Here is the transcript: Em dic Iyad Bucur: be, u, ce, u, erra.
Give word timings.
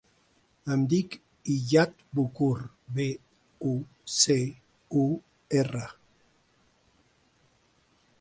Em 0.75 0.83
dic 0.93 1.17
Iyad 1.55 1.91
Bucur: 2.19 2.55
be, 2.95 3.05
u, 3.73 3.73
ce, 4.15 4.39
u, 5.03 5.05
erra. 5.61 5.85